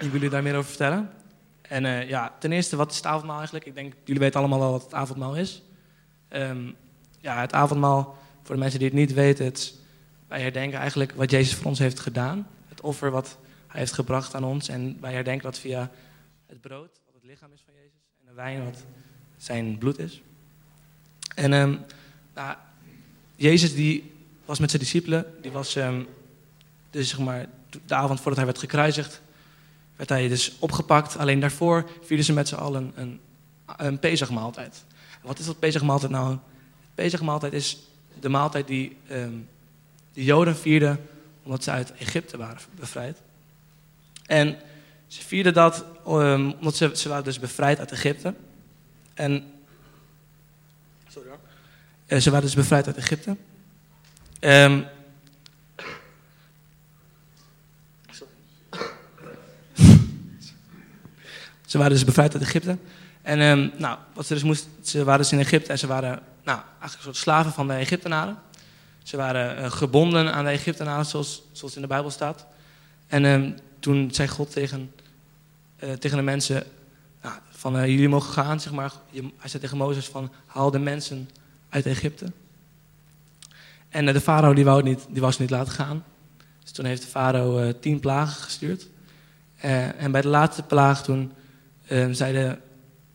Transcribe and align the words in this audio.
Ik 0.00 0.06
wil 0.06 0.14
jullie 0.14 0.30
daar 0.30 0.42
meer 0.42 0.56
over 0.56 0.68
vertellen. 0.68 1.10
En 1.62 1.84
eh, 1.84 2.08
ja, 2.08 2.34
ten 2.38 2.52
eerste, 2.52 2.76
wat 2.76 2.90
is 2.90 2.96
het 2.96 3.06
avondmaal 3.06 3.36
eigenlijk? 3.36 3.66
Ik 3.66 3.74
denk, 3.74 3.94
jullie 4.04 4.20
weten 4.20 4.40
allemaal 4.40 4.58
wel 4.58 4.70
wat 4.70 4.82
het 4.82 4.94
avondmaal 4.94 5.36
is. 5.36 5.62
Ehm, 6.28 6.70
ja, 7.20 7.40
het 7.40 7.52
avondmaal, 7.52 8.18
voor 8.42 8.54
de 8.54 8.60
mensen 8.60 8.78
die 8.78 8.88
het 8.88 8.96
niet 8.96 9.12
weten, 9.12 9.44
het 9.44 9.78
wij 10.28 10.40
herdenken 10.40 10.78
eigenlijk 10.78 11.12
wat 11.12 11.30
Jezus 11.30 11.54
voor 11.54 11.66
ons 11.66 11.78
heeft 11.78 12.00
gedaan. 12.00 12.46
Het 12.68 12.80
offer 12.80 13.10
wat 13.10 13.38
hij 13.66 13.80
heeft 13.80 13.92
gebracht 13.92 14.34
aan 14.34 14.44
ons. 14.44 14.68
En 14.68 14.96
wij 15.00 15.12
herdenken 15.12 15.42
dat 15.42 15.58
via 15.58 15.90
het 16.46 16.60
brood, 16.60 17.00
wat 17.04 17.14
het 17.14 17.24
lichaam 17.24 17.52
is 17.52 17.62
van 17.64 17.74
Jezus, 17.74 18.00
en 18.20 18.26
de 18.26 18.34
wijn, 18.34 18.64
wat 18.64 18.84
zijn 19.36 19.78
bloed 19.78 19.98
is. 19.98 20.22
En 21.34 21.52
ehm, 21.52 21.76
Jezus 23.36 23.74
die 23.74 24.12
was 24.44 24.58
met 24.58 24.70
zijn 24.70 24.82
discipelen, 24.82 25.26
die 25.42 25.50
was 25.50 25.76
ehm, 25.76 26.02
dus 26.90 27.08
zeg 27.08 27.18
maar 27.18 27.46
de 27.86 27.94
avond 27.94 28.18
voordat 28.20 28.36
hij 28.36 28.46
werd 28.46 28.58
gekruisigd, 28.58 29.20
werd 30.00 30.12
hij 30.12 30.28
dus 30.28 30.52
opgepakt. 30.58 31.16
Alleen 31.16 31.40
daarvoor 31.40 31.90
vierden 32.02 32.26
ze 32.26 32.32
met 32.32 32.48
z'n 32.48 32.54
allen 32.54 32.92
een, 32.94 33.20
een 33.76 33.98
Pesachmaaltijd. 33.98 34.84
Wat 35.22 35.38
is 35.38 35.46
dat 35.46 35.58
Pesachmaaltijd 35.58 36.10
nou? 36.10 36.36
Pesachmaaltijd 36.94 37.52
is 37.52 37.78
de 38.20 38.28
maaltijd 38.28 38.66
die 38.66 38.96
ehm, 39.08 39.32
de 40.12 40.24
Joden 40.24 40.56
vierden 40.56 41.08
omdat 41.42 41.64
ze 41.64 41.70
uit 41.70 41.92
Egypte 41.92 42.36
waren 42.36 42.60
bevrijd. 42.74 43.18
En 44.26 44.56
ze 45.06 45.22
vierden 45.22 45.54
dat 45.54 45.84
um, 46.08 46.52
omdat 46.52 46.76
ze, 46.76 46.90
ze 46.94 47.08
waren 47.08 47.24
dus 47.24 47.38
bevrijd 47.38 47.78
uit 47.78 47.92
Egypte. 47.92 48.34
En 49.14 49.44
sorry 51.08 51.28
hoor. 51.28 51.38
Uh, 52.06 52.18
ze 52.18 52.30
waren 52.30 52.44
dus 52.44 52.54
bevrijd 52.54 52.86
uit 52.86 52.96
Egypte. 52.96 53.36
Um, 54.40 54.84
ze 61.70 61.78
waren 61.78 61.92
dus 61.92 62.04
bevrijd 62.04 62.32
uit 62.32 62.42
Egypte. 62.42 62.78
En 63.22 63.40
um, 63.40 63.70
nou, 63.76 63.98
wat 64.14 64.26
ze 64.26 64.34
dus 64.34 64.42
moesten, 64.42 64.70
ze 64.82 65.04
waren 65.04 65.20
dus 65.20 65.32
in 65.32 65.38
Egypte 65.38 65.70
en 65.70 65.78
ze 65.78 65.86
waren 65.86 66.20
nou, 66.44 66.60
eigenlijk 66.68 66.94
een 66.94 67.02
soort 67.02 67.16
slaven 67.16 67.52
van 67.52 67.68
de 67.68 67.74
Egyptenaren. 67.74 68.36
Ze 69.02 69.16
waren 69.16 69.58
uh, 69.58 69.70
gebonden 69.70 70.32
aan 70.32 70.44
de 70.44 70.50
Egyptenaren, 70.50 71.06
zoals, 71.06 71.42
zoals 71.52 71.74
in 71.74 71.80
de 71.80 71.86
Bijbel 71.86 72.10
staat. 72.10 72.46
En 73.06 73.24
um, 73.24 73.54
toen 73.78 74.08
zei 74.12 74.28
God 74.28 74.52
tegen, 74.52 74.92
uh, 75.84 75.92
tegen 75.92 76.16
de 76.16 76.22
mensen, 76.22 76.64
nou, 77.22 77.34
van 77.50 77.76
uh, 77.76 77.86
jullie 77.86 78.08
mogen 78.08 78.32
gaan, 78.32 78.60
zeg 78.60 78.72
maar. 78.72 78.92
Hij 79.12 79.48
zei 79.48 79.62
tegen 79.62 79.76
Mozes 79.76 80.06
van, 80.06 80.30
haal 80.46 80.70
de 80.70 80.78
mensen 80.78 81.30
uit 81.68 81.86
Egypte. 81.86 82.32
En 83.88 84.06
de 84.06 84.20
farao 84.20 84.54
die, 84.54 84.64
wou 84.64 84.82
niet, 84.82 85.06
die 85.08 85.22
was 85.22 85.38
niet 85.38 85.50
laten 85.50 85.72
gaan. 85.72 86.04
Dus 86.62 86.72
toen 86.72 86.84
heeft 86.84 87.02
de 87.02 87.08
farao 87.08 87.78
tien 87.78 88.00
plagen 88.00 88.42
gestuurd. 88.42 88.86
en 89.96 90.10
bij 90.10 90.20
de 90.20 90.28
laatste 90.28 90.62
plaag 90.62 91.02
toen 91.02 91.32
zei, 92.10 92.32
de, 92.32 92.58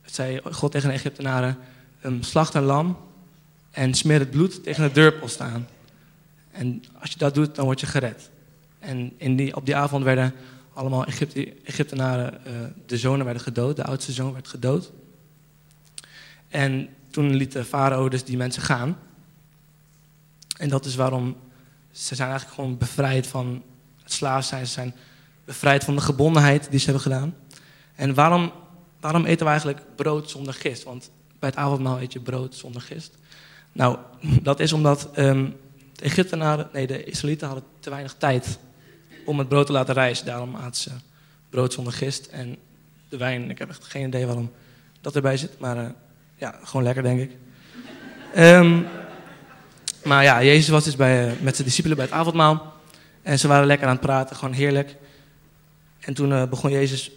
zei 0.06 0.40
God 0.52 0.72
tegen 0.72 0.90
de 0.90 0.96
Egyptenaren, 0.96 1.58
um, 2.06 2.24
slacht 2.24 2.54
een 2.54 2.64
lam 2.64 2.98
en 3.72 3.94
smeer 3.94 4.20
het 4.20 4.32
bloed 4.32 4.64
tegen 4.64 4.84
de 4.84 4.92
deurpost 4.92 5.40
aan. 5.40 5.68
En 6.52 6.84
als 7.00 7.12
je 7.12 7.18
dat 7.18 7.34
doet, 7.34 7.56
dan 7.56 7.66
word 7.66 7.80
je 7.80 7.86
gered. 7.86 8.30
En 8.80 9.14
in 9.18 9.36
die, 9.36 9.56
op 9.56 9.66
die 9.66 9.76
avond 9.76 10.04
werden 10.04 10.34
allemaal 10.74 11.06
Egypte, 11.06 11.54
Egyptenaren, 11.64 12.42
uh, 12.48 12.54
de 12.86 12.98
zonen 12.98 13.26
werden 13.26 13.44
gedood. 13.44 13.76
De 13.76 13.84
oudste 13.84 14.12
zoon 14.12 14.34
werd 14.34 14.48
gedood. 14.48 14.92
En 16.48 16.90
toen 17.10 17.36
liet 17.36 17.52
de 17.52 17.64
farao 17.64 18.10
dus 18.10 18.24
die 18.24 18.38
mensen 18.38 18.62
gaan. 18.62 18.98
En 20.58 20.70
dat 20.70 20.86
is 20.86 20.96
waarom 20.96 21.36
ze 21.92 22.16
zijn 22.16 22.30
eigenlijk 22.30 22.60
gewoon 22.60 22.78
bevrijd 22.78 23.28
van 23.28 23.64
het 24.04 24.14
slaaf 24.14 24.46
zijn. 24.46 24.66
Ze 24.66 24.72
zijn 24.72 24.94
bevrijd 25.46 25.84
van 25.84 25.96
de 25.96 26.02
gebondenheid 26.02 26.68
die 26.70 26.80
ze 26.80 26.86
hebben 26.86 27.04
gedaan. 27.04 27.36
En 27.96 28.14
waarom, 28.14 28.52
waarom 29.00 29.26
eten 29.26 29.46
we 29.46 29.52
eigenlijk 29.52 29.82
brood 29.96 30.30
zonder 30.30 30.54
gist? 30.54 30.84
Want 30.84 31.10
bij 31.40 31.50
het 31.50 31.58
avondmaal 31.58 32.02
eet 32.02 32.14
je 32.14 32.20
brood 32.20 32.56
zonder 32.56 32.82
gist. 32.82 33.18
Nou, 33.72 33.98
dat 34.42 34.60
is 34.60 34.74
omdat 34.74 35.10
um, 35.16 35.56
de 35.94 36.04
Egyptenaren, 36.04 36.70
nee, 36.74 36.88
de 36.88 37.04
Israëlieten 37.04 37.48
hadden 37.48 37.66
te 37.80 37.90
weinig 37.90 38.16
tijd 38.18 38.60
om 39.26 39.40
het 39.40 39.48
brood 39.48 39.66
te 39.66 39.72
laten 39.72 39.94
rijzen. 39.94 40.26
Daarom 40.26 40.56
aten 40.56 40.82
ze 40.82 40.92
brood 41.50 41.74
zonder 41.74 41.94
gist. 41.94 42.26
En 42.26 42.58
de 43.10 43.18
wijn, 43.18 43.50
ik 43.50 43.58
heb 43.58 43.70
echt 43.70 43.84
geen 43.84 44.08
idee 44.08 44.26
waarom 44.26 44.52
dat 45.02 45.16
erbij 45.16 45.38
zit. 45.38 45.60
Maar 45.60 45.78
uh, 45.78 45.90
ja, 46.36 46.60
gewoon 46.64 46.84
lekker, 46.84 47.04
denk 47.04 47.20
ik. 47.20 47.32
Um, 48.38 48.88
maar 50.04 50.24
ja, 50.24 50.44
Jezus 50.44 50.68
was 50.68 50.84
dus 50.84 50.96
bij, 50.96 51.26
uh, 51.26 51.42
met 51.42 51.56
zijn 51.56 51.68
discipelen 51.68 51.98
bij 51.98 52.06
het 52.06 52.16
avondmaal. 52.16 52.74
En 53.22 53.40
ze 53.40 53.48
waren 53.48 53.68
lekker 53.68 53.88
aan 53.88 53.94
het 53.94 54.06
praten, 54.06 54.36
gewoon 54.36 54.54
heerlijk. 54.54 54.96
En 56.00 56.14
toen 56.14 56.30
uh, 56.30 56.44
begon 56.44 56.72
Jezus 56.72 57.12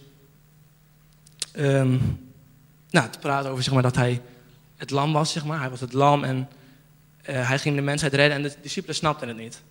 um, 1.56 2.20
nou, 2.90 3.10
te 3.10 3.18
praten 3.18 3.50
over 3.50 3.62
zeg 3.62 3.74
maar, 3.74 3.82
dat 3.82 3.96
hij 3.96 4.22
het 4.76 4.90
lam 4.90 5.12
was. 5.12 5.32
Zeg 5.32 5.44
maar. 5.44 5.60
Hij 5.60 5.70
was 5.70 5.80
het 5.80 5.92
lam 5.92 6.24
en 6.24 6.48
hij 7.22 7.58
ging 7.58 7.76
de 7.76 7.82
mensheid 7.82 8.14
redden. 8.14 8.36
En 8.36 8.42
de 8.42 8.54
discipelen 8.62 8.96
snapten 8.96 9.28
het 9.28 9.36
niet. 9.36 9.62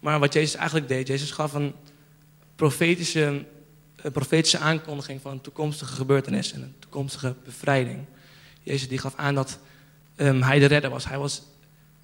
Maar 0.00 0.18
wat 0.18 0.32
Jezus 0.32 0.54
eigenlijk 0.54 0.88
deed, 0.88 1.06
Jezus 1.06 1.30
gaf 1.30 1.52
een 1.52 1.74
profetische, 2.56 3.44
een 3.96 4.12
profetische 4.12 4.58
aankondiging 4.58 5.20
van 5.20 5.32
een 5.32 5.40
toekomstige 5.40 5.94
gebeurtenis 5.94 6.52
en 6.52 6.62
een 6.62 6.74
toekomstige 6.78 7.34
bevrijding. 7.44 8.04
Jezus 8.62 8.88
die 8.88 8.98
gaf 8.98 9.14
aan 9.16 9.34
dat 9.34 9.58
um, 10.16 10.42
hij 10.42 10.58
de 10.58 10.66
redder 10.66 10.90
was. 10.90 11.08
Hij 11.08 11.18
was 11.18 11.42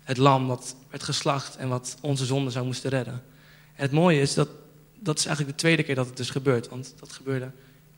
het 0.02 0.16
lam 0.16 0.48
dat 0.48 0.76
werd 0.90 1.02
geslacht 1.02 1.56
en 1.56 1.68
wat 1.68 1.96
onze 2.00 2.24
zonde 2.24 2.50
zou 2.50 2.64
moesten 2.64 2.90
redden. 2.90 3.22
En 3.74 3.82
het 3.82 3.92
mooie 3.92 4.20
is 4.20 4.34
dat 4.34 4.48
dat 4.98 5.18
is 5.18 5.26
eigenlijk 5.26 5.56
de 5.56 5.62
tweede 5.62 5.82
keer 5.82 5.94
dat 5.94 6.06
het 6.06 6.16
dus 6.16 6.30
gebeurt. 6.30 6.68
Want 6.68 6.94
dat 6.98 7.12
gebeurde 7.12 7.50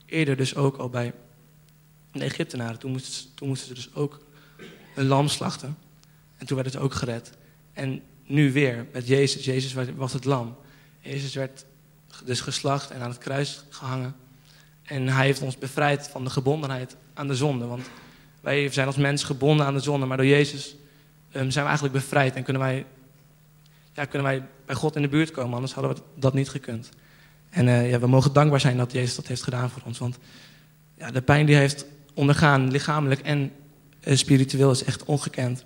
eerder 0.07 0.37
dus 0.37 0.55
ook 0.55 0.77
al 0.77 0.89
bij 0.89 1.13
de 2.13 2.25
Egyptenaren. 2.25 2.79
Toen 2.79 2.91
moesten, 2.91 3.35
toen 3.35 3.57
ze 3.57 3.75
dus 3.75 3.95
ook 3.95 4.21
een 4.95 5.07
lam 5.07 5.29
slachten. 5.29 5.77
En 6.37 6.47
toen 6.47 6.57
werden 6.57 6.73
ze 6.73 6.79
ook 6.79 6.95
gered. 6.95 7.33
En 7.73 8.03
nu 8.27 8.53
weer 8.53 8.87
met 8.93 9.07
Jezus. 9.07 9.45
Jezus 9.45 9.75
was 9.97 10.13
het 10.13 10.25
lam. 10.25 10.57
Jezus 11.01 11.35
werd 11.35 11.65
dus 12.25 12.41
geslacht 12.41 12.91
en 12.91 13.01
aan 13.01 13.11
het 13.11 13.19
kruis 13.19 13.65
gehangen. 13.69 14.17
En 14.83 15.09
hij 15.09 15.25
heeft 15.25 15.43
ons 15.43 15.59
bevrijd 15.59 16.09
van 16.09 16.25
de 16.25 16.31
gebondenheid 16.31 16.97
aan 17.15 17.29
de 17.29 17.35
zonde. 17.35 17.67
Want 17.67 17.91
wij 18.41 18.69
zijn 18.73 18.87
als 18.87 18.97
mens 18.97 19.25
gebonden 19.25 19.67
aan 19.67 19.75
de 19.75 19.81
zonde, 19.81 20.07
maar 20.07 20.17
door 20.17 20.27
Jezus 20.27 20.77
um, 21.33 21.51
zijn 21.51 21.65
we 21.65 21.71
eigenlijk 21.71 21.93
bevrijd. 21.93 22.35
En 22.35 22.43
kunnen 22.43 22.63
wij, 22.63 22.87
ja, 23.93 24.05
kunnen 24.05 24.29
wij 24.29 24.47
bij 24.67 24.75
God 24.75 24.97
in 24.97 25.03
de 25.03 25.09
buurt 25.09 25.31
komen, 25.31 25.55
anders 25.55 25.73
hadden 25.73 25.95
we 25.95 26.03
dat 26.15 26.35
niet 26.35 26.49
gekund. 26.49 26.89
En 27.55 27.67
uh, 27.67 27.91
ja, 27.91 27.99
we 27.99 28.07
mogen 28.07 28.33
dankbaar 28.33 28.61
zijn 28.61 28.77
dat 28.77 28.93
Jezus 28.93 29.15
dat 29.15 29.27
heeft 29.27 29.43
gedaan 29.43 29.71
voor 29.71 29.83
ons. 29.85 29.99
Want 29.99 30.19
ja, 30.99 31.11
de 31.11 31.23
pijn 31.23 31.47
die 31.47 31.55
hij 31.55 31.65
heeft 31.65 31.87
ondergaan, 32.15 32.71
lichamelijk 32.71 33.21
en 33.21 33.53
uh, 34.05 34.17
spiritueel, 34.17 34.71
is 34.71 34.85
echt 34.85 35.05
ongekend. 35.05 35.65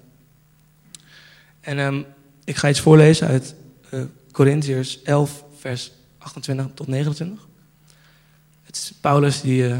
En 1.60 1.78
um, 1.78 2.04
ik 2.44 2.56
ga 2.56 2.68
iets 2.68 2.80
voorlezen 2.80 3.26
uit 3.26 3.54
uh, 3.90 4.02
Corinthiërs 4.32 5.02
11, 5.02 5.44
vers 5.58 5.92
28 6.18 6.66
tot 6.74 6.86
29. 6.86 7.46
Het 8.62 8.76
is 8.76 8.92
Paulus 9.00 9.40
die, 9.40 9.74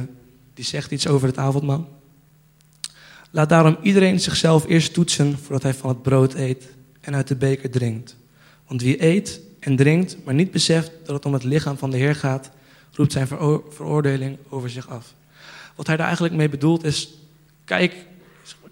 die 0.54 0.64
zegt 0.64 0.90
iets 0.90 1.06
over 1.06 1.28
het 1.28 1.38
avondmaal. 1.38 1.88
Laat 3.30 3.48
daarom 3.48 3.78
iedereen 3.82 4.20
zichzelf 4.20 4.66
eerst 4.66 4.92
toetsen 4.92 5.38
voordat 5.38 5.62
hij 5.62 5.74
van 5.74 5.88
het 5.88 6.02
brood 6.02 6.34
eet 6.34 6.68
en 7.00 7.14
uit 7.14 7.28
de 7.28 7.36
beker 7.36 7.70
drinkt. 7.70 8.16
Want 8.66 8.82
wie 8.82 9.04
eet 9.04 9.40
en 9.60 9.76
drinkt, 9.76 10.16
maar 10.24 10.34
niet 10.34 10.50
beseft 10.50 10.90
dat 11.04 11.14
het 11.14 11.26
om 11.26 11.32
het 11.32 11.44
lichaam 11.44 11.78
van 11.78 11.90
de 11.90 11.96
Heer 11.96 12.14
gaat, 12.14 12.50
roept 12.92 13.12
zijn 13.12 13.26
veroordeling 13.70 14.38
over 14.48 14.70
zich 14.70 14.88
af. 14.88 15.14
Wat 15.74 15.86
hij 15.86 15.96
daar 15.96 16.06
eigenlijk 16.06 16.34
mee 16.34 16.48
bedoelt 16.48 16.84
is, 16.84 17.14
kijk, 17.64 18.06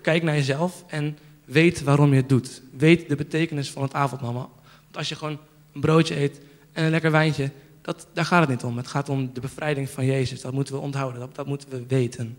kijk 0.00 0.22
naar 0.22 0.34
jezelf 0.34 0.84
en 0.86 1.18
weet 1.44 1.82
waarom 1.82 2.10
je 2.10 2.16
het 2.16 2.28
doet. 2.28 2.62
Weet 2.76 3.08
de 3.08 3.16
betekenis 3.16 3.70
van 3.70 3.82
het 3.82 3.94
avondmaal. 3.94 4.32
Want 4.32 4.96
als 4.96 5.08
je 5.08 5.14
gewoon 5.14 5.38
een 5.72 5.80
broodje 5.80 6.20
eet 6.20 6.40
en 6.72 6.84
een 6.84 6.90
lekker 6.90 7.10
wijntje, 7.10 7.50
dat, 7.82 8.06
daar 8.12 8.24
gaat 8.24 8.40
het 8.40 8.48
niet 8.48 8.64
om. 8.64 8.76
Het 8.76 8.86
gaat 8.86 9.08
om 9.08 9.30
de 9.32 9.40
bevrijding 9.40 9.90
van 9.90 10.04
Jezus. 10.04 10.40
Dat 10.40 10.52
moeten 10.52 10.74
we 10.74 10.80
onthouden, 10.80 11.20
dat, 11.20 11.34
dat 11.34 11.46
moeten 11.46 11.68
we 11.68 11.84
weten. 11.88 12.38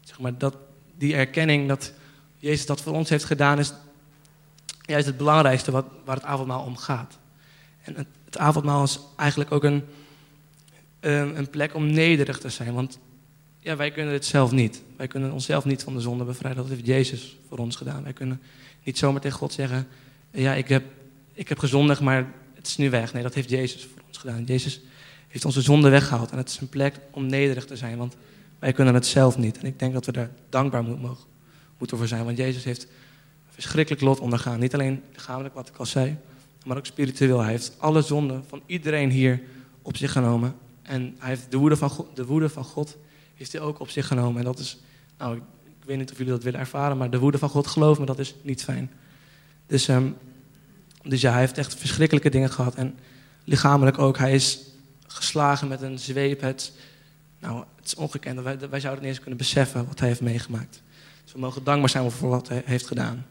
Zeg 0.00 0.20
maar, 0.20 0.38
dat, 0.38 0.56
die 0.98 1.14
erkenning 1.14 1.68
dat 1.68 1.92
Jezus 2.38 2.66
dat 2.66 2.80
voor 2.80 2.92
ons 2.92 3.08
heeft 3.08 3.24
gedaan, 3.24 3.58
is 3.58 3.72
juist 4.80 5.06
het 5.06 5.16
belangrijkste 5.16 5.70
wat, 5.70 5.86
waar 6.04 6.16
het 6.16 6.24
avondmaal 6.24 6.64
om 6.64 6.76
gaat. 6.76 7.18
En 7.86 7.96
het, 8.24 8.38
avondmaal 8.38 8.84
is 8.84 9.00
eigenlijk 9.16 9.52
ook 9.52 9.64
een, 9.64 9.82
een 11.00 11.50
plek 11.50 11.74
om 11.74 11.86
nederig 11.86 12.38
te 12.38 12.48
zijn. 12.48 12.74
Want 12.74 12.98
ja, 13.58 13.76
wij 13.76 13.90
kunnen 13.90 14.12
het 14.12 14.24
zelf 14.24 14.50
niet. 14.50 14.82
Wij 14.96 15.06
kunnen 15.06 15.32
onszelf 15.32 15.64
niet 15.64 15.82
van 15.82 15.94
de 15.94 16.00
zonde 16.00 16.24
bevrijden. 16.24 16.62
Dat 16.62 16.70
heeft 16.70 16.86
Jezus 16.86 17.36
voor 17.48 17.58
ons 17.58 17.76
gedaan. 17.76 18.02
Wij 18.02 18.12
kunnen 18.12 18.40
niet 18.84 18.98
zomaar 18.98 19.20
tegen 19.20 19.38
God 19.38 19.52
zeggen: 19.52 19.88
Ja, 20.30 20.54
ik 20.54 20.68
heb, 20.68 20.84
ik 21.32 21.48
heb 21.48 21.58
gezondigd, 21.58 22.00
maar 22.00 22.32
het 22.54 22.66
is 22.66 22.76
nu 22.76 22.90
weg. 22.90 23.12
Nee, 23.12 23.22
dat 23.22 23.34
heeft 23.34 23.50
Jezus 23.50 23.84
voor 23.84 24.02
ons 24.06 24.18
gedaan. 24.18 24.44
Jezus 24.44 24.80
heeft 25.28 25.44
onze 25.44 25.60
zonde 25.60 25.88
weggehaald. 25.88 26.30
En 26.30 26.36
het 26.36 26.48
is 26.48 26.60
een 26.60 26.68
plek 26.68 26.94
om 27.10 27.26
nederig 27.26 27.64
te 27.66 27.76
zijn, 27.76 27.96
want 27.96 28.16
wij 28.58 28.72
kunnen 28.72 28.94
het 28.94 29.06
zelf 29.06 29.38
niet. 29.38 29.58
En 29.58 29.66
ik 29.66 29.78
denk 29.78 29.92
dat 29.92 30.06
we 30.06 30.12
daar 30.12 30.30
dankbaar 30.48 30.84
mogen, 30.84 31.24
moeten 31.78 31.96
voor 31.96 32.06
zijn. 32.06 32.24
Want 32.24 32.36
Jezus 32.36 32.64
heeft 32.64 32.86
verschrikkelijk 33.48 34.02
lot 34.02 34.20
ondergaan. 34.20 34.60
Niet 34.60 34.74
alleen 34.74 35.02
lichamelijk, 35.12 35.54
wat 35.54 35.68
ik 35.68 35.76
al 35.76 35.86
zei, 35.86 36.16
maar 36.66 36.76
ook 36.76 36.86
spiritueel. 36.86 37.40
Hij 37.40 37.50
heeft 37.50 37.72
alle 37.78 38.02
zonden 38.02 38.44
van 38.48 38.62
iedereen 38.66 39.10
hier 39.10 39.40
op 39.82 39.96
zich 39.96 40.12
genomen. 40.12 40.54
En 40.82 41.14
hij 41.18 41.28
heeft 41.28 41.50
de 41.50 41.56
woede 41.56 41.76
van 41.76 41.90
God, 41.90 42.16
de 42.16 42.26
woede 42.26 42.48
van 42.48 42.64
God 42.64 42.96
heeft 43.34 43.52
hij 43.52 43.60
ook 43.60 43.80
op 43.80 43.90
zich 43.90 44.06
genomen. 44.06 44.38
En 44.38 44.44
dat 44.44 44.58
is, 44.58 44.78
nou, 45.18 45.36
ik, 45.36 45.42
weet 45.84 45.98
niet 45.98 46.10
of 46.10 46.16
jullie 46.18 46.32
dat 46.32 46.42
willen 46.42 46.60
ervaren, 46.60 46.96
maar 46.96 47.10
de 47.10 47.18
woede 47.18 47.38
van 47.38 47.48
God, 47.48 47.66
geloof 47.66 47.98
me, 47.98 48.06
dat 48.06 48.18
is 48.18 48.34
niet 48.42 48.64
fijn. 48.64 48.90
Dus, 49.66 49.88
ehm, 49.88 50.08
dus 51.02 51.20
ja, 51.20 51.30
hij 51.30 51.40
heeft 51.40 51.58
echt 51.58 51.74
verschrikkelijke 51.74 52.30
dingen 52.30 52.50
gehad. 52.50 52.74
En 52.74 52.98
lichamelijk 53.44 53.98
ook. 53.98 54.18
Hij 54.18 54.34
is 54.34 54.60
geslagen 55.06 55.68
met 55.68 55.82
een 55.82 55.98
zweep. 55.98 56.40
Het, 56.40 56.72
nou, 57.40 57.64
het 57.76 57.84
is 57.84 57.94
ongekend. 57.94 58.40
Wij, 58.40 58.58
wij 58.70 58.80
zouden 58.80 59.02
niet 59.02 59.12
eens 59.12 59.20
kunnen 59.20 59.38
beseffen 59.38 59.86
wat 59.86 59.98
hij 59.98 60.08
heeft 60.08 60.20
meegemaakt. 60.20 60.82
Dus 61.24 61.32
we 61.32 61.38
mogen 61.38 61.64
dankbaar 61.64 61.90
zijn 61.90 62.10
voor 62.10 62.28
wat 62.30 62.48
hij 62.48 62.62
heeft 62.64 62.86
gedaan. 62.86 63.26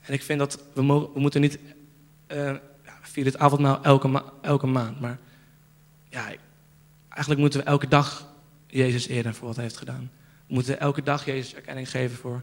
En 0.00 0.12
ik 0.12 0.22
vind 0.22 0.38
dat 0.38 0.58
we, 0.72 0.82
mogen, 0.82 1.12
we 1.12 1.20
moeten 1.20 1.40
niet 1.40 1.58
uh, 2.32 2.54
vieren 3.02 3.32
het 3.32 3.40
avondmaal 3.40 3.82
elke, 3.82 4.08
ma 4.08 4.24
elke 4.40 4.66
maand. 4.66 5.00
Maar 5.00 5.18
ja, 6.08 6.32
eigenlijk 7.08 7.40
moeten 7.40 7.60
we 7.60 7.66
elke 7.66 7.88
dag 7.88 8.26
Jezus 8.66 9.06
eren 9.06 9.34
voor 9.34 9.46
wat 9.46 9.56
hij 9.56 9.64
heeft 9.64 9.76
gedaan. 9.76 10.10
We 10.46 10.54
moeten 10.54 10.80
elke 10.80 11.02
dag 11.02 11.24
Jezus 11.24 11.54
erkenning 11.54 11.90
geven 11.90 12.16
voor 12.16 12.42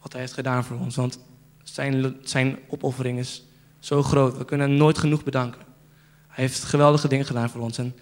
wat 0.00 0.12
hij 0.12 0.20
heeft 0.20 0.32
gedaan 0.32 0.64
voor 0.64 0.78
ons. 0.78 0.96
Want 0.96 1.18
zijn, 1.62 2.16
zijn 2.22 2.58
opoffering 2.68 3.18
is 3.18 3.44
zo 3.78 4.02
groot. 4.02 4.38
We 4.38 4.44
kunnen 4.44 4.68
hem 4.68 4.76
nooit 4.76 4.98
genoeg 4.98 5.24
bedanken. 5.24 5.60
Hij 6.28 6.44
heeft 6.44 6.64
geweldige 6.64 7.08
dingen 7.08 7.26
gedaan 7.26 7.50
voor 7.50 7.60
ons. 7.60 7.78
En 7.78 7.94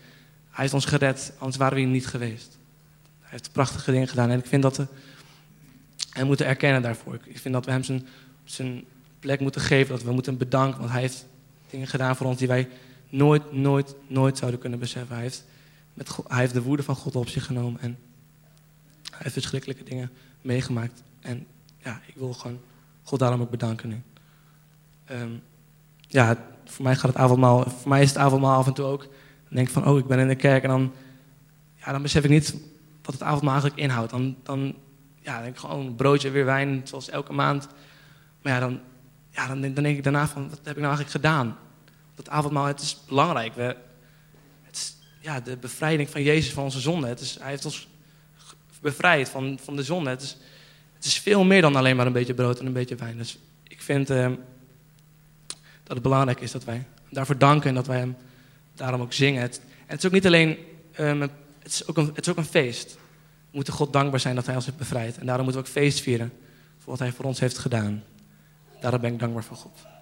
hij 0.51 0.61
heeft 0.61 0.75
ons 0.75 0.85
gered, 0.85 1.33
anders 1.39 1.57
waren 1.57 1.75
we 1.75 1.81
hier 1.81 1.91
niet 1.91 2.07
geweest. 2.07 2.59
Hij 3.21 3.31
heeft 3.31 3.53
prachtige 3.53 3.91
dingen 3.91 4.09
gedaan. 4.09 4.31
En 4.31 4.39
ik 4.39 4.47
vind 4.47 4.63
dat 4.63 4.77
we 4.77 4.87
hem 6.11 6.27
moeten 6.27 6.47
erkennen 6.47 6.83
daarvoor. 6.83 7.19
Ik 7.25 7.39
vind 7.39 7.55
dat 7.55 7.65
we 7.65 7.71
hem 7.71 7.83
zijn, 7.83 8.07
zijn 8.45 8.85
plek 9.21 9.41
moeten 9.41 9.61
geven. 9.61 9.95
Dat 9.95 10.03
we 10.03 10.13
moeten 10.13 10.37
bedanken. 10.37 10.79
Want 10.79 10.93
hij 10.93 11.01
heeft 11.01 11.27
dingen 11.71 11.87
gedaan 11.87 12.17
voor 12.17 12.27
ons 12.27 12.39
die 12.39 12.49
wij 12.49 12.69
nooit, 13.09 13.53
nooit, 13.53 13.95
nooit 14.07 14.39
zouden 14.39 14.61
kunnen 14.61 14.79
beseffen. 14.79 15.17
Hij 15.17 15.31
heeft, 16.29 16.53
de 16.53 16.63
woede 16.63 16.83
van 16.83 16.95
God 16.95 17.17
op 17.17 17.29
zich 17.29 17.45
genomen. 17.45 17.81
En 17.81 17.99
hij 19.11 19.19
heeft 19.19 19.33
verschrikkelijke 19.33 19.85
dingen 19.85 20.11
meegemaakt. 20.41 21.03
En 21.21 21.47
ja, 21.83 22.01
ik 22.07 22.15
wil 22.17 22.33
gewoon 22.33 22.61
God 23.03 23.19
daarom 23.19 23.41
ook 23.41 23.51
bedanken 23.51 23.89
nu. 23.89 24.03
Um, 25.11 25.43
ja, 26.01 26.37
voor 26.65 26.85
mij 26.85 26.97
gaat 26.97 27.11
het 27.11 27.19
avondmaal, 27.19 27.71
voor 27.71 27.89
mij 27.89 28.03
is 28.03 28.09
het 28.09 28.19
avondmaal 28.19 28.59
af 28.59 28.67
en 28.67 28.75
toe 28.75 28.85
ook. 28.85 29.01
Dan 29.01 29.55
denk 29.55 29.67
ik 29.67 29.73
van, 29.73 29.87
oh, 29.87 29.99
ik 29.99 30.07
ben 30.07 30.19
in 30.19 30.29
de 30.29 30.35
kerk 30.35 30.63
en 30.63 30.69
dan, 30.69 30.93
ja, 31.75 31.93
dan 31.93 32.03
besef 32.03 32.25
ik 32.25 32.31
niet 32.31 32.55
wat 33.03 33.15
het 33.15 33.23
avondmaal 33.23 33.53
eigenlijk 33.53 33.83
inhoudt. 33.83 34.11
Dan, 34.11 34.37
dan 34.43 34.75
ja, 35.21 35.43
denk 35.43 35.55
ik 35.55 35.61
gewoon 35.61 35.87
een 35.87 35.95
broodje, 35.95 36.31
weer 36.31 36.45
wijn, 36.45 36.81
zoals 36.85 37.09
elke 37.09 37.33
maand. 37.33 37.69
Maar 38.43 38.53
ja, 38.53 38.61
dan, 38.61 38.81
ja, 39.37 39.47
dan, 39.47 39.61
denk 39.61 39.97
ik 39.97 40.03
daarna 40.03 40.29
van, 40.29 40.49
wat 40.49 40.59
heb 40.63 40.77
ik 40.77 40.83
nou 40.83 40.97
eigenlijk 40.97 41.11
gedaan? 41.11 41.57
Dat 42.15 42.29
avondmaal, 42.29 42.65
het 42.65 42.81
is 42.81 42.99
belangrijk. 43.09 43.55
We, 43.55 43.77
het 44.63 44.77
is, 44.77 44.97
ja, 45.21 45.41
de 45.41 45.57
bevrijding 45.57 46.11
van 46.11 46.23
Jezus 46.23 46.53
van 46.53 46.65
onze 46.65 46.81
zonde. 46.81 47.07
Het 47.07 47.21
is, 47.21 47.39
hij 47.41 47.51
heeft 47.51 47.65
ons 47.65 47.89
bevrijd 48.81 49.29
van, 49.29 49.59
van 49.63 49.77
de 49.77 49.83
zonde. 49.83 50.11
Het 50.11 50.23
is, 50.23 50.37
het 50.95 51.05
is 51.05 51.19
veel 51.19 51.45
meer 51.45 51.61
dan 51.61 51.77
alleen 51.77 51.97
maar 51.97 52.07
een 52.07 52.13
beetje 52.13 52.35
brood 52.35 52.59
en 52.59 52.67
een 52.67 52.73
beetje 52.73 52.97
wijn. 52.97 53.17
Dus 53.17 53.39
ik 53.63 53.83
vind... 53.83 54.11
Uh, 54.11 54.31
dat 55.87 55.97
het 55.97 56.03
belangrijk 56.03 56.41
is 56.41 56.53
dat 56.53 56.65
wij 56.65 56.85
daarvoor 57.11 57.39
danken 57.39 57.69
en 57.69 57.75
dat 57.75 57.87
wij 57.87 57.99
hem 57.99 58.17
daarom 58.75 59.01
ook 59.01 59.13
zingen. 59.13 59.43
Het, 59.43 59.61
en 59.61 59.67
het 59.87 59.99
is 59.99 60.07
ook 60.07 60.13
niet 60.13 60.27
alleen, 60.27 60.57
um, 61.01 61.21
het, 61.21 61.31
is 61.63 61.87
ook 61.87 61.97
een, 61.97 62.11
het 62.15 62.27
is 62.27 62.29
ook 62.29 62.37
een 62.37 62.45
feest. 62.45 62.95
We 63.51 63.51
moeten 63.51 63.73
God 63.73 63.93
dankbaar 63.93 64.21
zijn 64.21 64.35
dat 64.35 64.47
hij 64.47 64.55
ons 64.55 64.65
heeft 64.65 64.77
bevrijd. 64.77 65.19
En 65.19 65.27
daarom 65.27 65.45
moeten 65.45 65.63
we 65.63 65.69
ook 65.69 65.75
feest 65.75 66.01
vieren 66.01 66.33
voor 66.79 66.91
wat 66.91 66.99
hij 66.99 67.13
voor 67.13 67.25
ons 67.25 67.41
heeft 67.41 67.59
gedaan. 67.59 68.03
Daarom 68.81 69.01
ben 69.01 69.13
ik 69.13 69.19
dankbaar 69.19 69.45
voor 69.45 69.57
God. 69.57 69.96